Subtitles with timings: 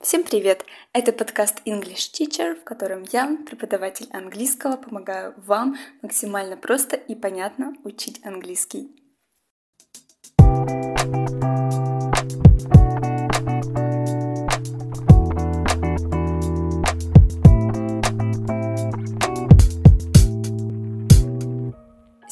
[0.00, 0.64] Всем привет!
[0.92, 7.74] Это подкаст English Teacher, в котором я, преподаватель английского, помогаю вам максимально просто и понятно
[7.82, 8.90] учить английский.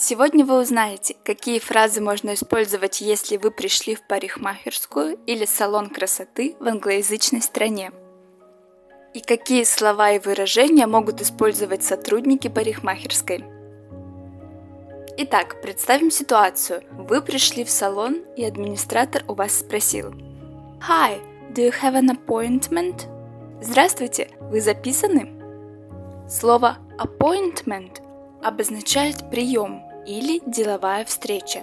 [0.09, 6.55] Сегодня вы узнаете, какие фразы можно использовать, если вы пришли в парикмахерскую или салон красоты
[6.61, 7.91] в англоязычной стране.
[9.15, 13.45] И какие слова и выражения могут использовать сотрудники парикмахерской.
[15.17, 16.85] Итак, представим ситуацию.
[16.93, 20.13] Вы пришли в салон, и администратор у вас спросил.
[20.89, 21.21] Hi,
[21.53, 23.09] do you have an appointment?
[23.61, 25.33] Здравствуйте, вы записаны?
[26.31, 28.01] Слово appointment
[28.45, 31.63] обозначает прием или деловая встреча.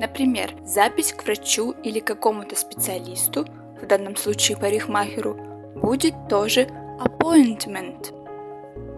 [0.00, 3.46] Например, запись к врачу или какому-то специалисту,
[3.80, 5.36] в данном случае парикмахеру,
[5.76, 6.68] будет тоже
[7.00, 8.12] appointment.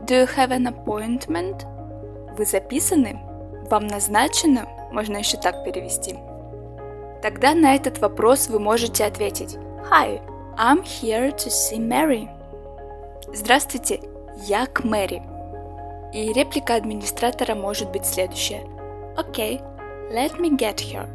[0.06, 1.64] Do you have an appointment?
[2.36, 3.18] Вы записаны?
[3.70, 4.68] Вам назначено?
[4.92, 6.16] Можно еще так перевести.
[7.22, 9.56] Тогда на этот вопрос вы можете ответить
[9.90, 10.20] Hi,
[10.56, 12.28] I'm here to see Mary.
[13.33, 14.00] Здравствуйте,
[14.46, 15.22] я к Мэри.
[16.12, 18.73] И реплика администратора может быть следующая.
[19.16, 21.08] Окей, okay, let me get her.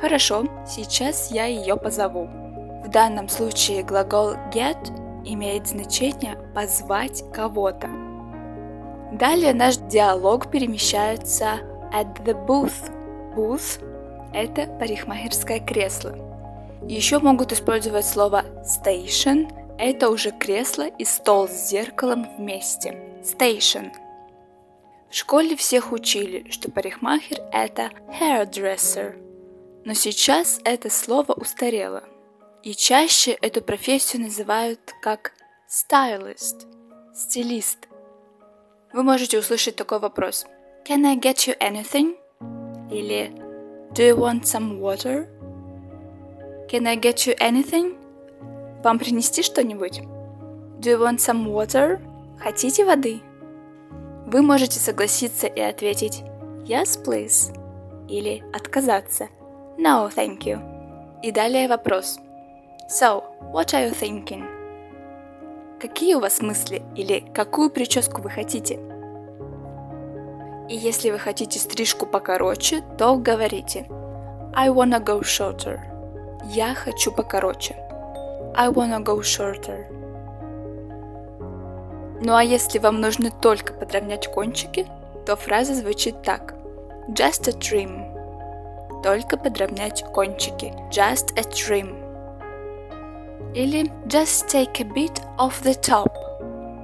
[0.00, 2.28] Хорошо, сейчас я ее позову.
[2.84, 4.78] В данном случае глагол get
[5.24, 7.88] имеет значение позвать кого-то.
[9.12, 11.60] Далее наш диалог перемещается
[11.92, 12.92] at the booth.
[13.34, 13.82] Booth–
[14.32, 16.14] это парикмахерское кресло.
[16.82, 22.96] Еще могут использовать слово station– это уже кресло и стол с зеркалом вместе.
[23.22, 23.90] Station–
[25.10, 29.16] в школе всех учили, что парикмахер– это hairdresser,
[29.84, 32.04] но сейчас это слово устарело,
[32.62, 35.32] и чаще эту профессию называют как
[35.68, 36.66] stylist,
[37.14, 37.88] стилист.
[38.92, 40.46] Вы можете услышать такой вопрос
[40.86, 42.16] Can I get you anything?
[42.90, 43.32] Или
[43.92, 45.26] Do you want some water?
[46.68, 47.96] Can I get you anything?
[48.82, 50.00] Вам принести что-нибудь?
[50.80, 51.98] Do you want some water?
[52.38, 53.22] Хотите воды?
[54.30, 56.22] Вы можете согласиться и ответить
[56.66, 57.50] Yes, please
[58.08, 59.28] или отказаться
[59.78, 60.60] No, thank you.
[61.22, 62.18] И далее вопрос.
[62.90, 63.24] So,
[63.54, 64.44] what are you thinking?
[65.80, 68.78] Какие у вас мысли или какую прическу вы хотите?
[70.68, 73.86] И если вы хотите стрижку покороче, то говорите
[74.54, 75.80] I wanna go shorter.
[76.44, 77.76] Я хочу покороче.
[78.54, 79.86] I wanna go shorter.
[82.20, 84.86] Ну а если вам нужно только подровнять кончики,
[85.24, 86.54] то фраза звучит так.
[87.08, 89.02] Just a trim.
[89.02, 90.74] Только подровнять кончики.
[90.90, 91.96] Just a trim.
[93.54, 96.12] Или just take a bit off the top.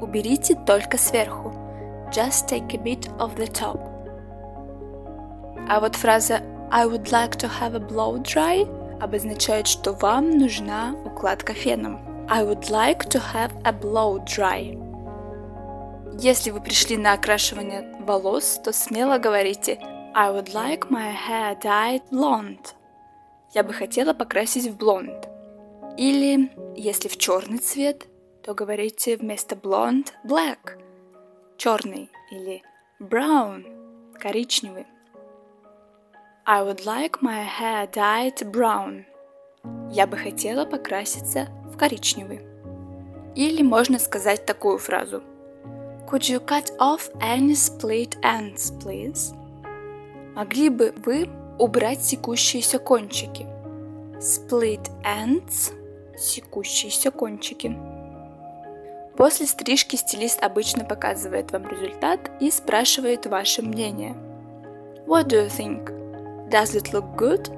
[0.01, 1.53] Уберите только сверху.
[2.11, 3.81] Just take a bit of the top.
[5.69, 8.69] А вот фраза I would like to have a blow dry
[9.01, 11.99] обозначает, что вам нужна укладка феном.
[12.29, 14.79] I would like to have a blow dry.
[16.21, 19.79] Если вы пришли на окрашивание волос, то смело говорите
[20.15, 22.69] I would like my hair dyed blonde.
[23.53, 25.29] Я бы хотела покрасить в блонд.
[25.99, 28.07] Или, если в черный цвет,
[28.45, 30.81] то говорите вместо blonde black.
[31.57, 32.63] Черный или
[33.01, 34.87] brown, коричневый.
[36.47, 39.05] I would like my hair dyed brown.
[39.91, 42.41] Я бы хотела покраситься в коричневый.
[43.35, 45.25] Или можно сказать такую фразу–
[46.15, 49.35] Could you cut off any split ends, please?
[50.37, 53.45] Могли бы вы убрать секущиеся кончики?
[54.21, 55.73] Split ends–
[56.17, 57.77] секущиеся кончики.
[59.17, 64.15] После стрижки стилист обычно показывает вам результат и спрашивает ваше мнение.
[65.09, 65.91] What do you think?
[66.49, 67.51] Does it look good?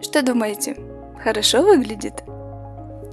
[0.00, 0.78] Что думаете?
[1.22, 2.22] Хорошо выглядит?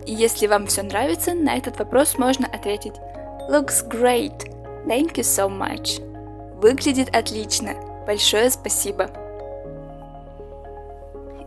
[0.05, 2.95] И если вам все нравится, на этот вопрос можно ответить
[3.47, 4.49] Looks great.
[4.87, 6.01] Thank you so much.
[6.59, 7.75] Выглядит отлично.
[8.07, 9.11] Большое спасибо.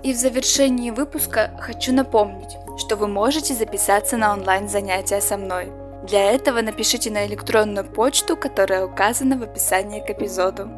[0.05, 5.73] И в завершении выпуска хочу напомнить, что вы можете записаться на онлайн-занятия со мной.
[6.05, 10.71] Для этого напишите на электронную почту, которая указана в описании к эпизоду.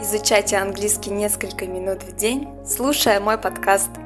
[0.00, 3.90] Изучайте английский несколько минут в день, слушая мой подкаст–